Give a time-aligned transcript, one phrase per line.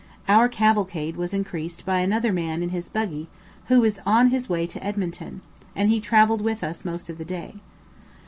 [0.27, 3.27] Our cavalcade was increased by another man in his buggy,
[3.67, 5.41] who was on his way to Edmonton,
[5.75, 7.57] and he travelled with us most of the day.